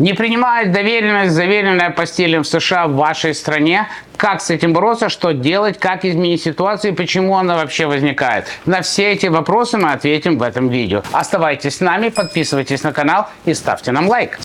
Не 0.00 0.12
принимает 0.12 0.72
доверенность, 0.72 1.32
заверенная 1.32 1.90
постелем 1.90 2.42
в 2.42 2.48
США 2.48 2.88
в 2.88 2.94
вашей 2.94 3.32
стране. 3.32 3.86
Как 4.16 4.40
с 4.40 4.50
этим 4.50 4.72
бороться, 4.72 5.08
что 5.08 5.32
делать, 5.32 5.78
как 5.78 6.04
изменить 6.04 6.42
ситуацию 6.42 6.92
и 6.92 6.96
почему 6.96 7.36
она 7.36 7.56
вообще 7.56 7.86
возникает. 7.86 8.46
На 8.66 8.82
все 8.82 9.12
эти 9.12 9.26
вопросы 9.26 9.78
мы 9.78 9.92
ответим 9.92 10.38
в 10.38 10.42
этом 10.42 10.68
видео. 10.68 11.02
Оставайтесь 11.12 11.76
с 11.76 11.80
нами, 11.80 12.08
подписывайтесь 12.08 12.82
на 12.82 12.92
канал 12.92 13.28
и 13.44 13.54
ставьте 13.54 13.92
нам 13.92 14.08
лайк. 14.08 14.38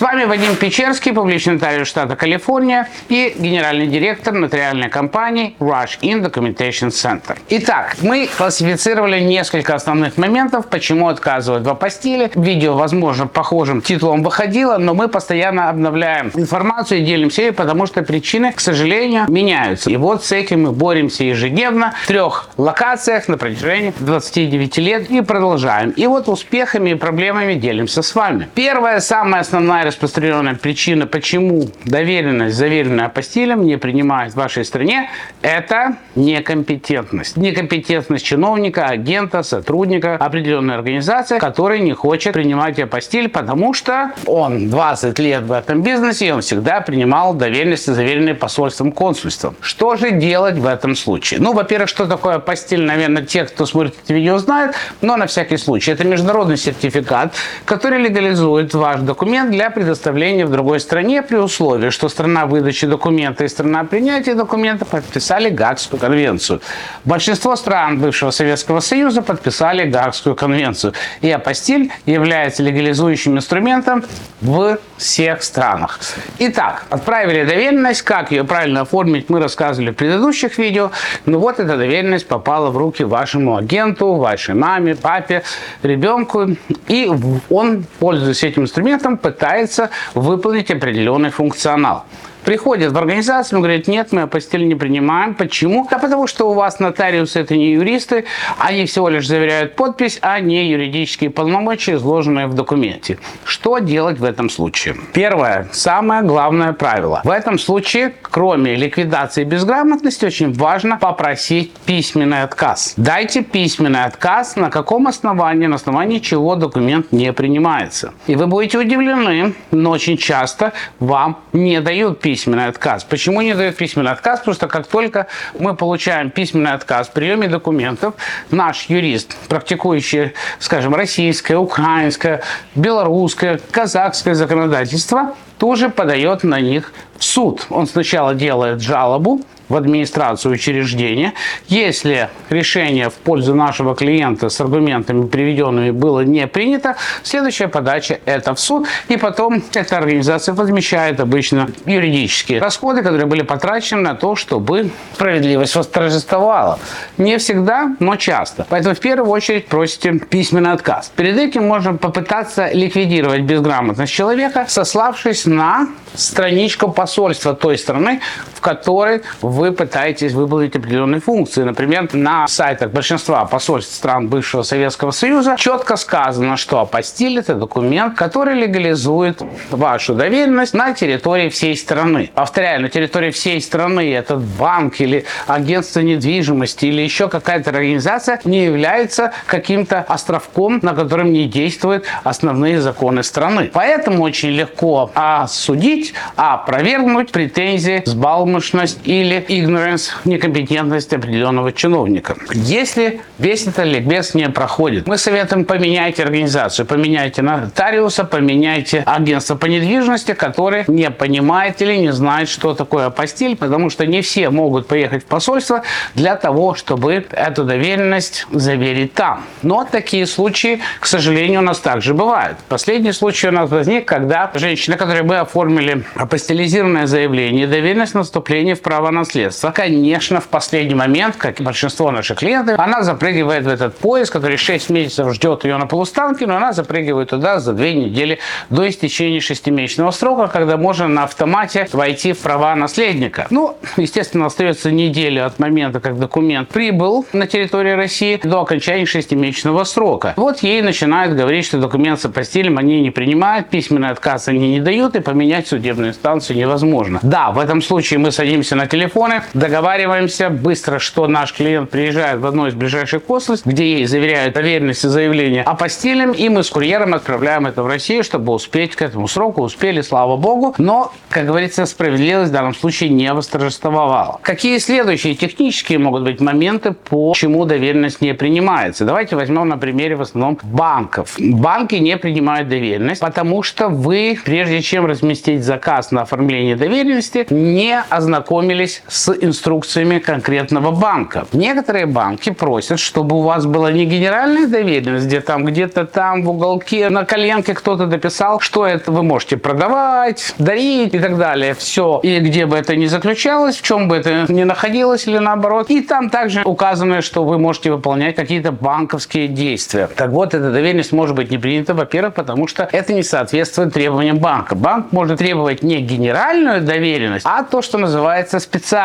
С 0.00 0.02
вами 0.02 0.24
Вадим 0.24 0.56
Печерский, 0.56 1.12
публичный 1.12 1.52
нотариус 1.52 1.86
штата 1.86 2.16
Калифорния 2.16 2.88
и 3.10 3.34
генеральный 3.36 3.86
директор 3.86 4.32
нотариальной 4.32 4.88
компании 4.88 5.54
Rush 5.60 6.00
In 6.00 6.24
Documentation 6.24 6.88
Center. 6.88 7.36
Итак, 7.50 7.96
мы 8.00 8.26
классифицировали 8.34 9.20
несколько 9.20 9.74
основных 9.74 10.16
моментов, 10.16 10.68
почему 10.68 11.08
отказывают 11.08 11.66
в 11.66 11.68
апостиле. 11.68 12.30
Видео, 12.34 12.78
возможно, 12.78 13.26
похожим 13.26 13.82
титулом 13.82 14.22
выходило, 14.22 14.78
но 14.78 14.94
мы 14.94 15.08
постоянно 15.08 15.68
обновляем 15.68 16.30
информацию 16.34 17.02
и 17.02 17.04
делимся 17.04 17.42
ей, 17.42 17.52
потому 17.52 17.84
что 17.84 18.00
причины, 18.00 18.52
к 18.52 18.60
сожалению, 18.60 19.26
меняются. 19.28 19.90
И 19.90 19.98
вот 19.98 20.24
с 20.24 20.32
этим 20.32 20.62
мы 20.62 20.72
боремся 20.72 21.24
ежедневно 21.24 21.92
в 22.04 22.06
трех 22.06 22.48
локациях 22.56 23.28
на 23.28 23.36
протяжении 23.36 23.92
29 24.00 24.78
лет 24.78 25.10
и 25.10 25.20
продолжаем. 25.20 25.90
И 25.90 26.06
вот 26.06 26.26
успехами 26.30 26.88
и 26.88 26.94
проблемами 26.94 27.52
делимся 27.52 28.00
с 28.00 28.14
вами. 28.14 28.48
Первая, 28.54 29.00
самая 29.00 29.42
основная 29.42 29.89
распространенная 29.90 30.54
причина, 30.54 31.06
почему 31.06 31.68
доверенность, 31.84 32.56
заверенная 32.56 33.06
апостилем, 33.06 33.64
не 33.64 33.76
принимают 33.76 34.34
в 34.34 34.36
вашей 34.36 34.64
стране, 34.64 35.10
это 35.42 35.96
некомпетентность. 36.14 37.36
Некомпетентность 37.36 38.24
чиновника, 38.24 38.86
агента, 38.86 39.42
сотрудника 39.42 40.14
определенной 40.14 40.76
организации, 40.76 41.38
который 41.38 41.80
не 41.80 41.92
хочет 41.92 42.34
принимать 42.34 42.78
апостиль, 42.78 43.28
потому 43.28 43.74
что 43.74 44.12
он 44.26 44.70
20 44.70 45.18
лет 45.18 45.42
в 45.42 45.52
этом 45.52 45.82
бизнесе, 45.82 46.28
и 46.28 46.30
он 46.30 46.40
всегда 46.40 46.80
принимал 46.80 47.34
доверенности, 47.34 47.90
заверенные 47.90 48.34
посольством, 48.34 48.92
консульством. 48.92 49.56
Что 49.60 49.96
же 49.96 50.12
делать 50.12 50.56
в 50.56 50.66
этом 50.66 50.94
случае? 50.94 51.40
Ну, 51.40 51.52
во-первых, 51.52 51.88
что 51.88 52.06
такое 52.06 52.36
апостиль, 52.36 52.82
наверное, 52.82 53.24
те, 53.24 53.44
кто 53.44 53.66
смотрит 53.66 53.94
это 54.04 54.14
видео, 54.14 54.38
знают, 54.38 54.76
но 55.00 55.16
на 55.16 55.26
всякий 55.26 55.56
случай. 55.56 55.90
Это 55.90 56.04
международный 56.04 56.56
сертификат, 56.56 57.34
который 57.64 57.98
легализует 57.98 58.72
ваш 58.74 59.00
документ 59.00 59.50
для 59.50 59.70
предоставления 59.80 60.44
в 60.44 60.50
другой 60.50 60.78
стране 60.78 61.22
при 61.22 61.36
условии, 61.36 61.88
что 61.88 62.10
страна 62.10 62.44
выдачи 62.44 62.86
документа 62.86 63.44
и 63.44 63.48
страна 63.48 63.82
принятия 63.84 64.34
документа 64.34 64.84
подписали 64.84 65.48
Гаагскую 65.48 65.98
конвенцию. 65.98 66.60
Большинство 67.06 67.56
стран 67.56 67.98
бывшего 67.98 68.30
Советского 68.30 68.80
Союза 68.80 69.22
подписали 69.22 69.88
Гаагскую 69.88 70.36
конвенцию. 70.36 70.92
И 71.22 71.30
апостиль 71.30 71.90
является 72.04 72.62
легализующим 72.62 73.38
инструментом 73.38 74.04
в 74.42 74.76
всех 74.98 75.42
странах. 75.42 75.98
Итак, 76.38 76.84
отправили 76.90 77.44
доверенность. 77.44 78.02
Как 78.02 78.32
ее 78.32 78.44
правильно 78.44 78.82
оформить, 78.82 79.30
мы 79.30 79.40
рассказывали 79.40 79.92
в 79.92 79.94
предыдущих 79.94 80.58
видео. 80.58 80.90
Но 81.24 81.38
вот 81.38 81.58
эта 81.58 81.78
доверенность 81.78 82.28
попала 82.28 82.68
в 82.68 82.76
руки 82.76 83.02
вашему 83.02 83.56
агенту, 83.56 84.16
вашей 84.16 84.54
маме, 84.54 84.94
папе, 84.94 85.42
ребенку. 85.82 86.48
И 86.88 87.10
он, 87.48 87.84
пользуясь 87.98 88.44
этим 88.44 88.64
инструментом, 88.64 89.16
пытается 89.16 89.69
пытается 89.70 89.90
выполнить 90.14 90.70
определенный 90.70 91.30
функционал 91.30 92.04
приходят 92.44 92.92
в 92.92 92.98
организацию, 92.98 93.58
и 93.58 93.62
говорят, 93.62 93.88
нет, 93.88 94.12
мы 94.12 94.22
апостиль 94.22 94.66
не 94.66 94.74
принимаем. 94.74 95.34
Почему? 95.34 95.86
Да 95.90 95.98
потому 95.98 96.26
что 96.26 96.50
у 96.50 96.54
вас 96.54 96.80
нотариусы 96.80 97.40
это 97.40 97.56
не 97.56 97.72
юристы, 97.72 98.24
они 98.58 98.86
всего 98.86 99.08
лишь 99.08 99.26
заверяют 99.26 99.76
подпись, 99.76 100.18
а 100.22 100.40
не 100.40 100.68
юридические 100.70 101.30
полномочия, 101.30 101.94
изложенные 101.94 102.46
в 102.46 102.54
документе. 102.54 103.18
Что 103.44 103.78
делать 103.78 104.18
в 104.18 104.24
этом 104.24 104.50
случае? 104.50 104.96
Первое, 105.12 105.68
самое 105.72 106.22
главное 106.22 106.72
правило. 106.72 107.20
В 107.24 107.30
этом 107.30 107.58
случае, 107.58 108.14
кроме 108.22 108.74
ликвидации 108.76 109.44
безграмотности, 109.44 110.24
очень 110.24 110.52
важно 110.52 110.96
попросить 110.96 111.72
письменный 111.86 112.42
отказ. 112.42 112.94
Дайте 112.96 113.42
письменный 113.42 114.04
отказ, 114.04 114.56
на 114.56 114.70
каком 114.70 115.06
основании, 115.06 115.66
на 115.66 115.76
основании 115.76 116.18
чего 116.18 116.56
документ 116.56 117.12
не 117.12 117.32
принимается. 117.32 118.12
И 118.26 118.36
вы 118.36 118.46
будете 118.46 118.78
удивлены, 118.78 119.54
но 119.70 119.90
очень 119.90 120.16
часто 120.16 120.72
вам 120.98 121.38
не 121.52 121.80
дают 121.80 122.20
письменный 122.20 122.29
письменный 122.30 122.66
отказ. 122.66 123.02
Почему 123.02 123.40
не 123.40 123.54
дают 123.54 123.76
письменный 123.76 124.12
отказ? 124.12 124.38
Потому 124.38 124.54
что 124.54 124.68
как 124.68 124.86
только 124.86 125.26
мы 125.58 125.74
получаем 125.74 126.30
письменный 126.30 126.74
отказ 126.74 127.08
в 127.08 127.10
приеме 127.10 127.48
документов, 127.48 128.14
наш 128.52 128.84
юрист, 128.88 129.36
практикующий, 129.48 130.34
скажем, 130.60 130.94
российское, 130.94 131.56
украинское, 131.56 132.42
белорусское, 132.76 133.60
казахское 133.72 134.34
законодательство, 134.34 135.34
тоже 135.58 135.88
подает 135.88 136.44
на 136.44 136.60
них 136.60 136.92
в 137.18 137.24
суд. 137.24 137.66
Он 137.68 137.88
сначала 137.88 138.32
делает 138.36 138.80
жалобу, 138.80 139.40
в 139.70 139.76
администрацию 139.76 140.52
учреждения. 140.52 141.32
Если 141.68 142.28
решение 142.50 143.08
в 143.08 143.14
пользу 143.14 143.54
нашего 143.54 143.94
клиента 143.94 144.50
с 144.50 144.60
аргументами 144.60 145.26
приведенными 145.26 145.92
было 145.92 146.20
не 146.20 146.46
принято, 146.46 146.96
следующая 147.22 147.68
подача 147.68 148.20
это 148.26 148.54
в 148.54 148.60
суд, 148.60 148.86
и 149.08 149.16
потом 149.16 149.62
эта 149.72 149.96
организация 149.96 150.54
возмещает 150.54 151.20
обычно 151.20 151.70
юридические 151.86 152.60
расходы, 152.60 153.02
которые 153.02 153.26
были 153.26 153.42
потрачены 153.42 154.02
на 154.02 154.14
то, 154.14 154.34
чтобы 154.36 154.90
справедливость 155.14 155.76
восторжествовала. 155.76 156.78
Не 157.16 157.38
всегда, 157.38 157.94
но 158.00 158.16
часто. 158.16 158.66
Поэтому 158.68 158.94
в 158.94 159.00
первую 159.00 159.30
очередь 159.30 159.68
просите 159.68 160.18
письменный 160.18 160.72
отказ. 160.72 161.12
Перед 161.14 161.38
этим 161.38 161.66
можно 161.66 161.94
попытаться 161.94 162.70
ликвидировать 162.72 163.42
безграмотность 163.42 164.12
человека, 164.12 164.64
сославшись 164.68 165.46
на 165.46 165.88
страничку 166.14 166.90
посольства 166.90 167.54
той 167.54 167.78
страны, 167.78 168.20
в 168.54 168.60
которой 168.60 169.22
вы 169.40 169.59
пытаетесь 169.68 170.32
выполнить 170.32 170.74
определенные 170.74 171.20
функции. 171.20 171.62
Например, 171.62 172.08
на 172.14 172.48
сайтах 172.48 172.90
большинства 172.90 173.44
посольств 173.44 173.94
стран 173.94 174.28
бывшего 174.28 174.62
Советского 174.62 175.10
Союза 175.10 175.56
четко 175.58 175.96
сказано, 175.96 176.56
что 176.56 176.80
апостиль– 176.80 177.38
это 177.40 177.54
документ, 177.54 178.16
который 178.16 178.54
легализует 178.54 179.42
вашу 179.70 180.14
доверенность 180.14 180.74
на 180.74 180.94
территории 180.94 181.48
всей 181.50 181.76
страны. 181.76 182.30
Повторяю, 182.34 182.80
на 182.82 182.88
территории 182.88 183.30
всей 183.30 183.60
страны 183.60 184.12
этот 184.12 184.40
банк 184.40 185.00
или 185.00 185.24
агентство 185.46 186.00
недвижимости 186.00 186.86
или 186.86 187.02
еще 187.02 187.28
какая-то 187.28 187.70
организация 187.70 188.40
не 188.44 188.64
является 188.64 189.32
каким-то 189.46 190.00
островком, 190.08 190.80
на 190.82 190.94
котором 190.94 191.32
не 191.32 191.46
действуют 191.46 192.06
основные 192.24 192.80
законы 192.80 193.22
страны. 193.22 193.70
Поэтому 193.72 194.22
очень 194.22 194.50
легко 194.50 195.10
осудить, 195.14 196.14
опровергнуть 196.36 197.30
претензии, 197.30 198.02
сбалмошность 198.06 199.00
или 199.04 199.44
ignorance, 199.50 200.10
некомпетентность 200.24 201.12
определенного 201.12 201.72
чиновника. 201.72 202.36
Если 202.52 203.20
весь 203.38 203.66
этот 203.66 203.84
ликбез 203.86 204.34
не 204.34 204.48
проходит, 204.48 205.08
мы 205.08 205.18
советуем 205.18 205.64
поменяйте 205.64 206.22
организацию, 206.22 206.86
поменяйте 206.86 207.42
нотариуса, 207.42 208.24
поменяйте 208.24 209.02
агентство 209.04 209.56
по 209.56 209.66
недвижимости, 209.66 210.34
которое 210.34 210.84
не 210.86 211.10
понимает 211.10 211.82
или 211.82 211.96
не 211.96 212.12
знает, 212.12 212.48
что 212.48 212.74
такое 212.74 213.06
апостиль, 213.06 213.56
потому 213.56 213.90
что 213.90 214.06
не 214.06 214.22
все 214.22 214.50
могут 214.50 214.86
поехать 214.86 215.24
в 215.24 215.26
посольство 215.26 215.82
для 216.14 216.36
того, 216.36 216.74
чтобы 216.74 217.26
эту 217.32 217.64
доверенность 217.64 218.46
заверить 218.52 219.14
там. 219.14 219.44
Но 219.62 219.84
такие 219.90 220.26
случаи, 220.26 220.80
к 221.00 221.06
сожалению, 221.06 221.60
у 221.60 221.64
нас 221.64 221.80
также 221.80 222.14
бывают. 222.14 222.56
Последний 222.68 223.12
случай 223.12 223.48
у 223.48 223.52
нас 223.52 223.68
возник, 223.68 224.06
когда 224.06 224.50
женщина, 224.54 224.96
которой 224.96 225.22
мы 225.22 225.38
оформили 225.38 226.04
апостилизированное 226.14 227.06
заявление, 227.06 227.66
доверенность 227.66 228.14
на 228.14 228.22
вступление 228.22 228.74
в 228.74 228.80
право 228.80 229.10
наследства, 229.30 229.70
конечно, 229.70 230.40
в 230.40 230.48
последний 230.48 230.96
момент, 230.96 231.36
как 231.36 231.60
и 231.60 231.62
большинство 231.62 232.10
наших 232.10 232.38
клиентов, 232.38 232.78
она 232.78 233.02
запрыгивает 233.02 233.64
в 233.64 233.68
этот 233.68 233.96
поезд, 233.96 234.32
который 234.32 234.56
6 234.56 234.90
месяцев 234.90 235.32
ждет 235.34 235.64
ее 235.64 235.76
на 235.76 235.86
полустанке, 235.86 236.46
но 236.46 236.56
она 236.56 236.72
запрыгивает 236.72 237.30
туда 237.30 237.60
за 237.60 237.72
2 237.72 237.84
недели 237.90 238.40
до 238.70 238.88
истечения 238.88 239.40
шестимесячного 239.40 240.10
срока, 240.10 240.48
когда 240.48 240.76
можно 240.76 241.06
на 241.06 241.24
автомате 241.24 241.86
войти 241.92 242.32
в 242.32 242.40
права 242.40 242.74
наследника. 242.74 243.46
Ну, 243.50 243.76
естественно, 243.96 244.46
остается 244.46 244.90
неделя 244.90 245.46
от 245.46 245.60
момента, 245.60 246.00
как 246.00 246.18
документ 246.18 246.68
прибыл 246.68 247.24
на 247.32 247.46
территорию 247.46 247.96
России 247.96 248.40
до 248.42 248.62
окончания 248.62 249.06
шестимесячного 249.06 249.84
срока. 249.84 250.34
Вот 250.36 250.58
ей 250.64 250.82
начинают 250.82 251.36
говорить, 251.36 251.66
что 251.66 251.78
документ 251.78 252.20
с 252.20 252.24
апостилем 252.24 252.78
они 252.78 253.00
не 253.00 253.10
принимают, 253.10 253.70
письменный 253.70 254.10
отказ 254.10 254.48
они 254.48 254.70
не 254.70 254.80
дают, 254.80 255.14
и 255.14 255.20
поменять 255.20 255.68
судебную 255.68 256.10
инстанцию 256.10 256.56
невозможно. 256.56 257.20
Да, 257.22 257.52
в 257.52 257.60
этом 257.60 257.80
случае 257.80 258.18
мы 258.18 258.32
садимся 258.32 258.74
на 258.74 258.88
телефон, 258.88 259.19
телефоны, 259.20 259.42
договариваемся 259.54 260.50
быстро, 260.50 260.98
что 260.98 261.26
наш 261.26 261.52
клиент 261.52 261.90
приезжает 261.90 262.40
в 262.40 262.46
одно 262.46 262.68
из 262.68 262.74
ближайших 262.74 263.24
консульств, 263.24 263.66
где 263.66 263.96
ей 263.96 264.06
заверяют 264.06 264.54
доверенность 264.54 265.04
и 265.04 265.08
заявление 265.08 265.62
о 265.62 265.74
постелем, 265.74 266.32
и 266.32 266.48
мы 266.48 266.62
с 266.62 266.70
курьером 266.70 267.14
отправляем 267.14 267.66
это 267.66 267.82
в 267.82 267.86
Россию, 267.86 268.24
чтобы 268.24 268.52
успеть 268.52 268.96
к 268.96 269.02
этому 269.02 269.28
сроку. 269.28 269.62
Успели, 269.62 270.00
слава 270.00 270.36
богу. 270.36 270.74
Но, 270.78 271.12
как 271.28 271.46
говорится, 271.46 271.86
справедливость 271.86 272.50
в 272.50 272.54
данном 272.54 272.74
случае 272.74 273.10
не 273.10 273.32
восторжествовала. 273.32 274.38
Какие 274.42 274.78
следующие 274.78 275.34
технические 275.34 275.98
могут 275.98 276.22
быть 276.22 276.40
моменты, 276.40 276.92
по 276.92 277.32
чему 277.36 277.64
доверенность 277.64 278.20
не 278.20 278.34
принимается? 278.34 279.04
Давайте 279.04 279.36
возьмем 279.36 279.68
на 279.68 279.76
примере 279.76 280.16
в 280.16 280.22
основном 280.22 280.58
банков. 280.62 281.36
Банки 281.38 281.96
не 281.96 282.16
принимают 282.16 282.68
доверенность, 282.68 283.20
потому 283.20 283.62
что 283.62 283.88
вы, 283.88 284.38
прежде 284.42 284.80
чем 284.80 285.06
разместить 285.06 285.62
заказ 285.62 286.10
на 286.10 286.22
оформление 286.22 286.76
доверенности, 286.76 287.46
не 287.50 288.00
ознакомились 288.08 289.02
с 289.10 289.34
инструкциями 289.40 290.18
конкретного 290.18 290.92
банка. 290.92 291.46
Некоторые 291.52 292.06
банки 292.06 292.50
просят, 292.50 293.00
чтобы 293.00 293.36
у 293.36 293.42
вас 293.42 293.66
была 293.66 293.90
не 293.90 294.06
генеральная 294.06 294.68
доверенность, 294.68 295.26
где 295.26 295.40
там 295.40 295.64
где-то 295.64 296.06
там 296.06 296.44
в 296.44 296.50
уголке 296.50 297.08
на 297.10 297.24
коленке 297.24 297.74
кто-то 297.74 298.06
дописал, 298.06 298.60
что 298.60 298.86
это 298.86 299.10
вы 299.10 299.22
можете 299.22 299.56
продавать, 299.56 300.54
дарить 300.58 301.14
и 301.14 301.18
так 301.18 301.36
далее. 301.36 301.74
Все. 301.74 302.20
И 302.22 302.38
где 302.38 302.66
бы 302.66 302.76
это 302.76 302.94
ни 302.94 303.06
заключалось, 303.06 303.76
в 303.76 303.82
чем 303.82 304.08
бы 304.08 304.16
это 304.16 304.46
ни 304.48 304.62
находилось 304.62 305.26
или 305.26 305.38
наоборот. 305.38 305.90
И 305.90 306.02
там 306.02 306.30
также 306.30 306.62
указано, 306.64 307.20
что 307.20 307.44
вы 307.44 307.58
можете 307.58 307.90
выполнять 307.90 308.36
какие-то 308.36 308.70
банковские 308.70 309.48
действия. 309.48 310.08
Так 310.14 310.30
вот, 310.30 310.54
эта 310.54 310.70
доверенность 310.70 311.12
может 311.12 311.34
быть 311.34 311.50
не 311.50 311.58
принята, 311.58 311.94
во-первых, 311.94 312.34
потому 312.34 312.68
что 312.68 312.88
это 312.92 313.12
не 313.12 313.24
соответствует 313.24 313.92
требованиям 313.92 314.38
банка. 314.38 314.76
Банк 314.76 315.10
может 315.10 315.38
требовать 315.38 315.82
не 315.82 316.00
генеральную 316.00 316.80
доверенность, 316.80 317.44
а 317.44 317.64
то, 317.64 317.82
что 317.82 317.98
называется 317.98 318.60
специальная 318.60 318.99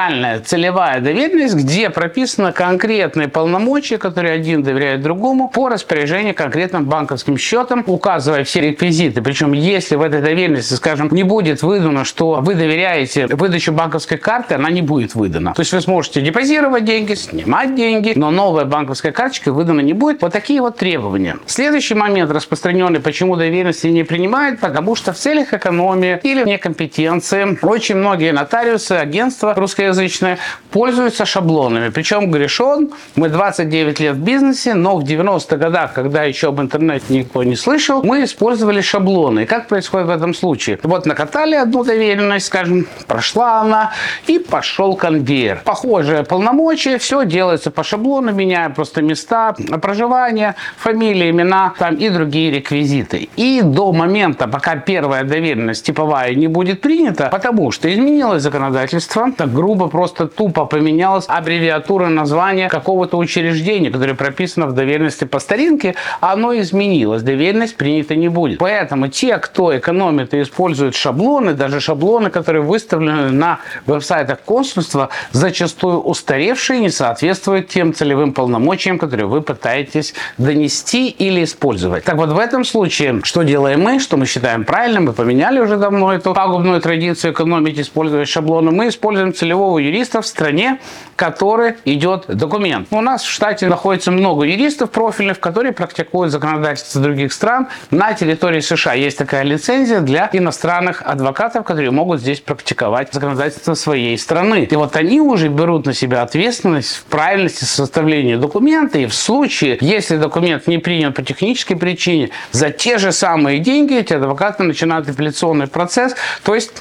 целевая 0.46 1.00
доверенность, 1.02 1.56
где 1.56 1.90
прописаны 1.90 2.52
конкретные 2.52 3.28
полномочия, 3.28 3.98
которые 3.98 4.34
один 4.34 4.64
доверяет 4.64 5.02
другому 5.02 5.50
по 5.50 5.70
распоряжению 5.70 6.36
конкретным 6.36 6.86
банковским 6.86 7.38
счетом, 7.38 7.84
указывая 7.88 8.44
все 8.44 8.62
реквизиты. 8.62 9.22
Причем, 9.22 9.54
если 9.54 9.96
в 9.96 10.02
этой 10.02 10.22
доверенности, 10.22 10.74
скажем, 10.74 11.10
не 11.12 11.24
будет 11.24 11.64
выдано, 11.64 12.06
что 12.06 12.40
вы 12.42 12.56
доверяете 12.56 13.28
выдачу 13.28 13.72
банковской 13.72 14.18
карты, 14.18 14.56
она 14.56 14.70
не 14.70 14.82
будет 14.82 15.16
выдана. 15.16 15.54
То 15.54 15.62
есть 15.62 15.74
вы 15.74 15.82
сможете 15.82 16.22
депозировать 16.22 16.86
деньги, 16.86 17.14
снимать 17.14 17.76
деньги, 17.76 18.14
но 18.16 18.32
новая 18.32 18.66
банковская 18.66 19.12
карточка 19.12 19.52
выдана 19.52 19.82
не 19.82 19.94
будет. 19.94 20.22
Вот 20.22 20.34
такие 20.34 20.62
вот 20.62 20.78
требования. 20.78 21.38
Следующий 21.46 21.96
момент 21.96 22.32
распространенный, 22.32 23.00
почему 23.00 23.36
доверенности 23.36 23.88
не 23.88 24.04
принимают, 24.04 24.60
потому 24.60 24.96
что 24.96 25.14
в 25.14 25.18
целях 25.18 25.54
экономии 25.54 26.20
или 26.24 26.44
некомпетенции 26.44 27.58
очень 27.62 27.96
многие 27.96 28.32
нотариусы, 28.32 28.94
агентства 28.94 29.54
русскоязычные 29.86 30.38
пользуются 30.72 31.26
шаблонами. 31.26 31.90
Причем 31.90 32.32
грешен, 32.32 32.92
мы 33.16 33.30
29 33.30 34.00
лет 34.00 34.16
в 34.16 34.20
бизнесе, 34.20 34.74
но 34.74 34.98
в 34.98 35.04
90-х 35.04 35.58
годах, 35.58 35.94
когда 35.94 36.24
еще 36.24 36.48
об 36.48 36.60
интернете 36.60 37.06
никто 37.10 37.44
не 37.44 37.56
слышал, 37.56 38.04
мы 38.04 38.24
использовали 38.24 38.82
шаблоны. 38.82 39.44
И 39.44 39.46
как 39.46 39.68
происходит 39.68 40.08
в 40.08 40.10
этом 40.10 40.34
случае? 40.34 40.80
Вот 40.84 41.06
накатали 41.06 41.56
одну 41.56 41.84
доверенность, 41.84 42.48
скажем, 42.48 42.88
прошла 43.08 43.62
она, 43.62 43.92
и 44.28 44.40
пошел 44.40 44.96
конвейер. 44.96 45.62
Похожее 45.64 46.24
полномочия, 46.24 46.98
все 46.98 47.26
делается 47.26 47.72
по 47.72 47.84
шаблону, 47.84 48.32
меняя 48.34 48.70
просто 48.70 49.02
места 49.02 49.56
проживания, 49.82 50.56
фамилии, 50.78 51.30
имена 51.30 51.74
там 51.80 51.96
и 51.96 52.10
другие 52.10 52.52
реквизиты. 52.52 53.30
И 53.38 53.62
до 53.64 53.92
момента, 53.94 54.48
пока 54.48 54.76
первая 54.76 55.24
доверенность 55.24 55.86
типовая 55.86 56.36
не 56.36 56.48
будет 56.48 56.82
принята, 56.82 57.30
потому 57.32 57.72
что 57.72 57.94
изменилось 57.94 58.42
законодательство, 58.42 59.32
так 59.32 59.54
грубо, 59.54 59.75
просто 59.76 60.28
тупо 60.28 60.66
поменялась 60.66 61.26
аббревиатура 61.28 62.08
названия 62.08 62.70
какого-то 62.70 63.18
учреждения, 63.18 63.90
которое 63.90 64.16
прописано 64.16 64.68
в 64.68 64.74
доверенности 64.74 65.26
по 65.26 65.40
старинке, 65.40 65.96
оно 66.22 66.58
изменилось, 66.58 67.24
доверенность 67.24 67.76
принята 67.76 68.16
не 68.16 68.30
будет. 68.30 68.60
Поэтому 68.60 69.08
те, 69.08 69.38
кто 69.38 69.76
экономит 69.78 70.34
и 70.34 70.42
использует 70.42 70.96
шаблоны, 70.96 71.54
даже 71.54 71.80
шаблоны, 71.80 72.30
которые 72.30 72.64
выставлены 72.64 73.32
на 73.32 73.60
веб-сайтах 73.86 74.40
консульства, 74.42 75.10
зачастую 75.32 76.00
устаревшие, 76.02 76.80
не 76.80 76.90
соответствуют 76.90 77.68
тем 77.68 77.94
целевым 77.94 78.34
полномочиям, 78.34 78.98
которые 78.98 79.28
вы 79.28 79.42
пытаетесь 79.42 80.14
донести 80.38 81.10
или 81.10 81.44
использовать. 81.44 82.04
Так 82.04 82.16
вот, 82.16 82.30
в 82.30 82.40
этом 82.40 82.64
случае, 82.64 83.22
что 83.24 83.44
делаем 83.44 83.82
мы, 83.82 84.00
что 84.00 84.18
мы 84.18 84.26
считаем 84.26 84.64
правильным, 84.64 85.06
мы 85.06 85.14
поменяли 85.14 85.60
уже 85.60 85.78
давно 85.78 86.14
эту 86.14 86.34
пагубную 86.34 86.82
традицию 86.82 87.34
экономить, 87.34 87.80
использовать 87.80 88.28
шаблоны, 88.28 88.72
мы 88.72 88.88
используем 88.88 89.34
целевого 89.66 89.80
юриста 89.80 90.22
в 90.22 90.28
стране, 90.28 90.80
который 91.16 91.76
идет 91.86 92.26
документ. 92.28 92.88
У 92.92 93.02
нас 93.02 93.24
в 93.24 93.30
штате 93.30 93.68
находится 93.68 94.12
много 94.12 94.46
юристов 94.46 94.92
профильных, 94.92 95.40
которые 95.40 95.72
практикуют 95.72 96.32
законодательство 96.32 97.02
других 97.02 97.34
стран. 97.34 97.68
На 97.92 98.14
территории 98.14 98.60
США 98.60 98.94
есть 98.94 99.18
такая 99.18 99.44
лицензия 99.44 100.02
для 100.02 100.30
иностранных 100.34 101.02
адвокатов, 101.02 101.66
которые 101.66 101.92
могут 101.92 102.20
здесь 102.20 102.42
практиковать 102.42 103.14
законодательство 103.14 103.76
своей 103.76 104.18
страны. 104.18 104.68
И 104.70 104.76
вот 104.76 104.96
они 104.96 105.22
уже 105.22 105.48
берут 105.48 105.86
на 105.86 105.94
себя 105.94 106.22
ответственность 106.22 106.98
в 106.98 107.04
правильности 107.06 107.64
составления 107.64 108.38
документа. 108.38 109.00
И 109.00 109.06
в 109.06 109.14
случае, 109.14 109.78
если 109.82 110.18
документ 110.18 110.68
не 110.68 110.80
принят 110.80 111.16
по 111.16 111.24
технической 111.24 111.78
причине, 111.78 112.30
за 112.52 112.70
те 112.70 112.98
же 112.98 113.12
самые 113.12 113.60
деньги 113.60 113.96
эти 113.96 114.14
адвокаты 114.14 114.64
начинают 114.64 115.10
апелляционный 115.10 115.68
процесс. 115.68 116.16
То 116.44 116.56
есть 116.56 116.72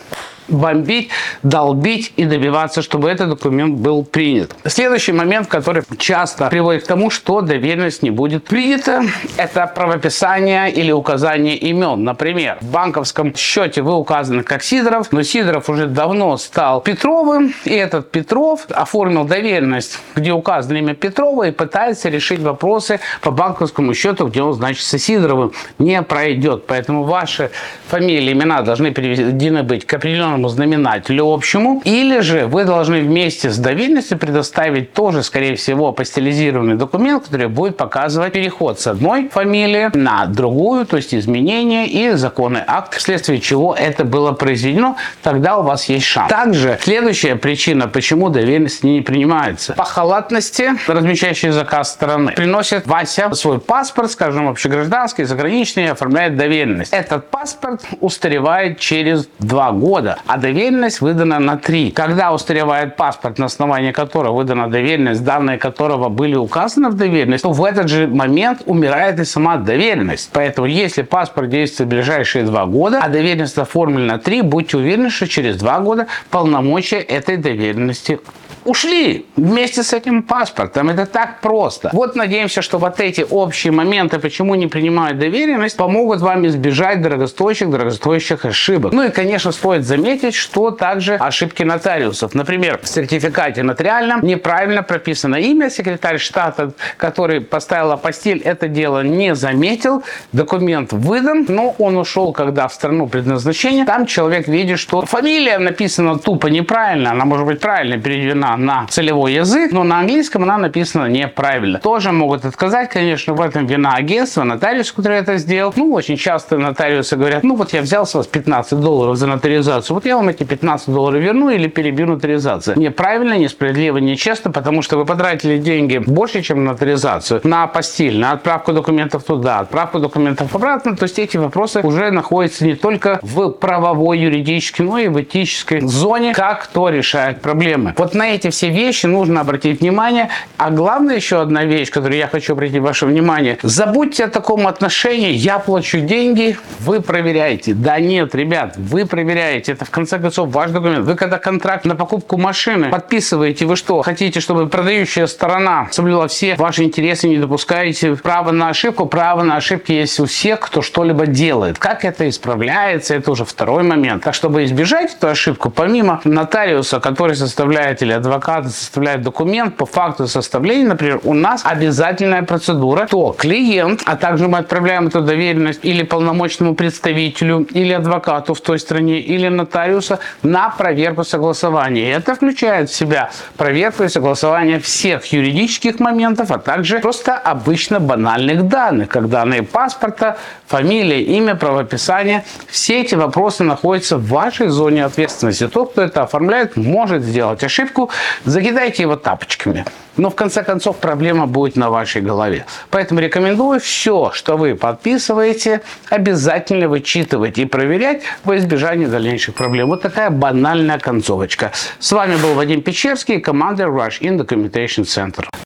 бомбить, 0.49 1.11
долбить 1.43 2.13
и 2.17 2.25
добиваться, 2.25 2.83
чтобы 2.83 3.11
этот 3.11 3.31
документ 3.31 3.79
был 3.79 4.05
принят. 4.05 4.55
Следующий 4.65 5.13
момент, 5.13 5.49
который 5.49 5.83
часто 5.99 6.49
приводит 6.49 6.85
к 6.85 6.87
тому, 6.87 7.11
что 7.11 7.41
доверенность 7.41 8.03
не 8.03 8.11
будет 8.11 8.45
принята, 8.45 9.03
это 9.37 9.67
правописание 9.67 10.71
или 10.71 10.93
указание 10.93 11.57
имен. 11.57 12.05
Например, 12.05 12.59
в 12.61 12.71
банковском 12.71 13.35
счете 13.35 13.83
вы 13.83 13.95
указаны 13.95 14.43
как 14.43 14.63
Сидоров, 14.63 15.13
но 15.13 15.23
Сидоров 15.23 15.69
уже 15.69 15.87
давно 15.87 16.37
стал 16.37 16.81
Петровым, 16.81 17.55
и 17.65 17.73
этот 17.75 18.11
Петров 18.11 18.67
оформил 18.71 19.25
доверенность, 19.25 19.99
где 20.15 20.33
указано 20.33 20.79
имя 20.79 20.95
Петрова, 20.95 21.49
и 21.49 21.51
пытается 21.51 22.09
решить 22.09 22.41
вопросы 22.41 23.01
по 23.21 23.31
банковскому 23.31 23.95
счету, 23.95 24.27
где 24.27 24.43
он 24.43 24.53
значится 24.55 24.99
Сидоровым. 24.99 25.53
Не 25.79 26.03
пройдет. 26.03 26.65
Поэтому 26.67 27.05
ваши 27.05 27.51
фамилии, 27.89 28.33
имена 28.33 28.63
должны 28.63 28.93
переведены 28.93 29.63
быть 29.63 29.87
к 29.87 29.95
определенному 29.95 30.34
определенному 30.35 30.49
знаменателю 30.49 31.33
общему, 31.33 31.83
или 31.85 32.21
же 32.21 32.47
вы 32.47 32.65
должны 32.65 33.01
вместе 33.01 33.51
с 33.51 33.59
доверенностью 33.59 34.19
предоставить 34.19 34.93
тоже, 34.93 35.23
скорее 35.23 35.55
всего, 35.55 35.89
апостилизированный 35.89 36.77
документ, 36.77 37.25
который 37.25 37.49
будет 37.49 37.77
показывать 37.77 38.33
переход 38.33 38.81
с 38.81 38.87
одной 38.87 39.29
фамилии 39.29 39.91
на 39.95 40.27
другую, 40.27 40.87
то 40.87 40.97
есть 40.97 41.15
изменение 41.15 41.87
и 41.87 42.13
законный 42.13 42.63
акт, 42.67 42.95
вследствие 42.95 43.41
чего 43.41 43.75
это 43.75 44.05
было 44.05 44.33
произведено, 44.33 44.97
тогда 45.23 45.59
у 45.59 45.63
вас 45.63 45.89
есть 45.89 46.07
шанс. 46.07 46.31
Также 46.31 46.79
следующая 46.81 47.37
причина, 47.37 47.89
почему 47.89 48.29
доверенность 48.31 48.85
не 48.85 49.01
принимается. 49.01 49.75
По 49.75 49.85
халатности 49.85 50.71
размещающий 50.87 51.51
заказ 51.51 51.93
стороны 51.93 52.33
приносит 52.33 52.87
Вася 52.87 53.33
свой 53.35 53.59
паспорт, 53.59 54.11
скажем, 54.11 54.49
общегражданский, 54.49 55.25
заграничный, 55.25 55.91
оформляет 55.91 56.37
доверенность. 56.37 56.93
Этот 56.93 57.31
паспорт 57.31 57.83
устаревает 58.01 58.79
через 58.79 59.29
два 59.39 59.73
года 59.73 60.19
а 60.27 60.39
доверенность 60.39 61.01
выдана 61.01 61.39
на 61.39 61.57
три. 61.57 61.91
Когда 61.91 62.33
устаревает 62.33 62.97
паспорт, 62.97 63.39
на 63.39 63.47
основании 63.47 63.93
которого 63.93 64.37
выдана 64.37 64.71
доверенность, 64.71 65.25
данные 65.25 65.59
которого 65.59 66.09
были 66.09 66.35
указаны 66.35 66.91
в 66.91 66.95
доверенность, 66.95 67.43
то 67.43 67.53
в 67.53 67.65
этот 67.65 67.89
же 67.89 68.07
момент 68.07 68.63
умирает 68.67 69.21
и 69.21 69.25
сама 69.25 69.57
доверенность. 69.57 70.31
Поэтому, 70.33 70.67
если 70.67 71.03
паспорт 71.03 71.51
действует 71.51 71.89
в 71.89 71.91
ближайшие 71.91 72.45
два 72.45 72.67
года, 72.67 73.01
а 73.03 73.09
доверенность 73.09 73.59
оформлена 73.59 74.15
на 74.15 74.19
три, 74.19 74.43
будьте 74.43 74.77
уверены, 74.77 75.11
что 75.11 75.27
через 75.27 75.57
два 75.57 75.81
года 75.81 76.07
полномочия 76.31 77.01
этой 77.01 77.37
доверенности 77.37 78.21
ушли 78.65 79.27
вместе 79.37 79.83
с 79.83 79.93
этим 79.93 80.23
паспортом. 80.23 80.91
Это 80.91 81.07
так 81.07 81.41
просто. 81.41 81.91
Вот 81.93 82.17
надеемся, 82.17 82.63
что 82.63 82.79
вот 82.79 83.01
эти 83.01 83.25
общие 83.29 83.73
моменты, 83.73 84.19
почему 84.19 84.55
не 84.55 84.67
принимают 84.67 85.19
доверенность, 85.19 85.77
помогут 85.77 86.21
вам 86.21 86.47
избежать 86.47 87.03
дорогостоящих, 87.03 87.71
дорогостоящих 87.71 88.45
ошибок. 88.45 88.93
Ну 88.93 89.05
и, 89.05 89.11
конечно, 89.11 89.53
стоит 89.53 89.85
заметить, 89.85 90.35
что 90.35 90.71
также 90.71 91.17
ошибки 91.17 91.63
нотариусов. 91.63 92.35
Например, 92.35 92.81
в 92.83 92.89
сертификате 92.89 93.63
нотариальном 93.63 94.23
неправильно 94.23 94.83
прописано 94.83 95.37
имя, 95.37 95.71
секретарь 95.71 96.19
штата, 96.19 96.73
который 96.97 97.41
поставил 97.41 97.93
апостиль, 97.93 98.39
это 98.39 98.69
дело 98.69 99.03
не 99.03 99.35
заметил, 99.35 100.03
документ 100.33 100.93
выдан, 100.93 101.47
но 101.49 101.75
он 101.79 101.97
ушел, 101.97 102.33
когда 102.33 102.69
в 102.69 102.75
страну 102.75 103.09
предназначения, 103.09 103.85
там 103.85 104.07
человек 104.07 104.49
видит, 104.49 104.79
что 104.79 105.05
фамилия 105.05 105.59
написана 105.59 106.19
тупо 106.19 106.47
неправильно, 106.47 107.11
она 107.11 107.25
может 107.25 107.47
быть 107.47 107.61
правильно 107.61 107.99
переведена 107.99 108.54
на 108.57 108.87
целевой 108.87 109.35
язык, 109.35 109.73
но 109.73 109.85
на 109.85 110.01
английском 110.01 110.43
она 110.43 110.59
написана 110.59 111.07
неправильно. 111.07 111.79
Тоже 111.79 112.13
могут 112.13 112.45
отказать, 112.45 112.91
конечно, 112.91 113.35
в 113.35 113.41
этом 113.41 113.67
вина 113.67 113.95
агентства, 113.95 114.45
нотариус, 114.45 114.93
который 114.93 115.19
это 115.19 115.37
сделал. 115.39 115.73
Ну, 115.77 115.93
очень 115.93 116.17
часто 116.17 116.59
нотариусы 116.59 117.17
говорят, 117.17 117.43
ну 117.43 117.57
вот 117.57 117.73
я 117.73 117.83
взял 117.83 118.07
с 118.07 118.15
вас 118.15 118.27
15 118.27 118.81
долларов 118.81 119.17
за 119.17 119.27
нотаризацию, 119.27 119.95
вот 119.95 120.07
я 120.07 120.17
вам 120.17 120.29
эти 120.29 120.45
15 120.45 120.89
долларов 120.89 121.21
верну 121.21 121.51
или 121.51 121.69
перебью 121.69 122.07
нотаризацию. 122.07 122.79
Неправильно, 122.79 123.39
несправедливо, 123.39 123.99
нечестно, 123.99 124.51
потому 124.51 124.83
что 124.83 124.97
вы 124.97 125.05
потратили 125.05 125.59
деньги 125.59 125.99
больше, 125.99 126.43
чем 126.43 126.65
на 126.65 126.73
нотаризацию, 126.73 127.41
на 127.45 127.67
постель, 127.67 128.19
на 128.19 128.33
отправку 128.33 128.73
документов 128.73 129.25
туда, 129.25 129.61
отправку 129.61 129.99
документов 129.99 130.55
обратно. 130.55 130.97
То 130.97 131.05
есть 131.05 131.19
эти 131.19 131.37
вопросы 131.37 131.81
уже 131.81 132.11
находятся 132.11 132.65
не 132.65 132.75
только 132.75 133.19
в 133.23 133.51
правовой, 133.51 134.19
юридической, 134.19 134.83
но 134.83 134.99
и 134.99 135.09
в 135.09 135.21
этической 135.21 135.81
зоне, 135.81 136.35
как 136.35 136.65
кто 136.65 136.89
решает 136.89 137.41
проблемы. 137.41 137.95
Вот 137.97 138.15
на 138.15 138.35
эти 138.35 138.44
все 138.51 138.71
вещи 138.71 139.07
нужно 139.07 139.41
обратить 139.41 139.81
внимание. 139.81 140.31
А 140.57 140.71
главное 140.71 141.17
еще 141.17 141.41
одна 141.41 141.65
вещь, 141.65 141.91
которую 141.91 142.19
я 142.19 142.29
хочу 142.29 142.53
обратить 142.53 142.81
ваше 142.81 143.07
внимание. 143.07 143.59
Забудьте 143.63 144.25
о 144.25 144.29
таком 144.29 144.67
отношении. 144.67 145.33
Я 145.33 145.59
плачу 145.59 146.01
деньги, 146.01 146.57
вы 146.81 147.01
проверяете. 147.01 147.75
Да 147.75 147.99
нет, 147.99 148.35
ребят, 148.35 148.75
вы 148.77 149.07
проверяете. 149.07 149.73
Это 149.73 149.85
в 149.85 149.91
конце 149.91 150.19
концов 150.19 150.51
ваш 150.51 150.71
документ. 150.71 151.07
Вы 151.07 151.15
когда 151.15 151.39
контракт 151.39 151.85
на 151.85 151.97
покупку 151.97 152.37
машины 152.37 152.91
подписываете, 152.91 153.67
вы 153.67 153.77
что, 153.77 154.03
хотите, 154.03 154.41
чтобы 154.41 154.69
продающая 154.69 155.27
сторона 155.27 155.89
соблюла 155.91 156.29
все 156.29 156.55
ваши 156.57 156.83
интересы, 156.85 157.29
не 157.29 157.39
допускаете 157.39 158.17
права 158.17 158.53
на 158.53 158.69
ошибку? 158.69 159.07
Право 159.07 159.43
на 159.43 159.57
ошибки 159.57 159.93
есть 159.93 160.21
у 160.21 160.27
всех, 160.27 160.61
кто 160.61 160.83
что-либо 160.83 161.27
делает. 161.27 161.79
Как 161.79 162.05
это 162.05 162.29
исправляется, 162.29 163.15
это 163.15 163.31
уже 163.31 163.45
второй 163.45 163.83
момент. 163.83 164.23
Так, 164.23 164.35
чтобы 164.35 164.65
избежать 164.65 165.15
эту 165.15 165.29
ошибку, 165.29 165.71
помимо 165.71 166.21
нотариуса, 166.25 167.01
который 167.01 167.37
составляет, 167.37 168.03
или 168.03 168.13
адвоката 168.13 168.34
составляет 168.71 169.23
документ 169.23 169.77
по 169.77 169.87
факту 169.87 170.27
составления, 170.27 170.89
например, 170.89 171.21
у 171.25 171.35
нас 171.35 171.63
обязательная 171.65 172.43
процедура, 172.43 173.07
то 173.07 173.35
клиент, 173.37 174.03
а 174.07 174.17
также 174.17 174.49
мы 174.49 174.59
отправляем 174.59 175.09
эту 175.09 175.21
доверенность 175.21 175.81
или 175.83 176.03
полномочному 176.03 176.75
представителю, 176.75 177.67
или 177.71 177.93
адвокату 177.93 178.55
в 178.55 178.61
той 178.61 178.79
стране, 178.79 179.21
или 179.21 179.49
нотариуса 179.49 180.19
на 180.43 180.71
проверку 180.71 181.25
согласования. 181.25 182.03
И 182.03 182.11
это 182.11 182.35
включает 182.35 182.91
в 182.91 182.95
себя 182.95 183.31
проверку 183.57 184.05
и 184.05 184.09
согласование 184.09 184.79
всех 184.79 185.27
юридических 185.27 186.01
моментов, 186.01 186.51
а 186.51 186.59
также 186.59 186.99
просто 187.01 187.35
обычно 187.37 188.01
банальных 188.01 188.69
данных, 188.69 189.09
как 189.09 189.29
данные 189.29 189.63
паспорта, 189.63 190.37
фамилия, 190.67 191.23
имя, 191.23 191.55
правописание. 191.55 192.45
Все 192.69 193.03
эти 193.03 193.15
вопросы 193.15 193.65
находятся 193.65 194.17
в 194.17 194.29
вашей 194.29 194.69
зоне 194.69 195.05
ответственности. 195.05 195.69
Тот, 195.69 195.93
кто 195.93 196.03
это 196.03 196.23
оформляет, 196.23 196.77
может 196.77 197.23
сделать 197.23 197.65
ошибку, 197.65 198.11
закидайте 198.45 199.03
его 199.03 199.17
тапочками. 199.17 199.85
Но 200.17 200.31
в 200.31 200.35
конце 200.35 200.63
концов 200.63 200.99
проблема 200.99 201.47
будет 201.47 201.77
на 201.77 201.91
вашей 201.91 202.23
голове. 202.23 202.67
Поэтому 202.91 203.21
рекомендую 203.21 203.81
все, 203.81 204.31
что 204.33 204.57
вы 204.57 204.75
подписываете, 204.75 205.81
обязательно 206.09 206.89
вычитывать 206.89 207.59
и 207.59 207.65
проверять 207.65 208.23
во 208.45 208.57
избежание 208.57 209.09
дальнейших 209.09 209.55
проблем. 209.55 209.89
Вот 209.89 210.03
такая 210.03 210.31
банальная 210.31 210.99
концовочка. 210.99 211.73
С 211.99 212.13
вами 212.13 212.37
был 212.37 212.55
Вадим 212.55 212.83
Печерский, 212.83 213.41
команда 213.41 213.85
Rush 213.85 214.21
in 214.21 214.39
Documentation 214.39 215.05
Center. 215.05 215.47